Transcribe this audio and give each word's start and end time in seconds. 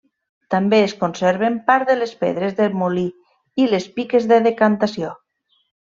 També 0.53 0.77
es 0.85 0.95
conserven 1.01 1.59
part 1.67 1.91
de 1.91 1.97
les 1.99 2.15
pedres 2.23 2.57
de 2.63 2.71
molí 2.81 3.07
i 3.65 3.71
les 3.77 3.89
piques 4.01 4.27
de 4.33 4.45
decantació. 4.51 5.15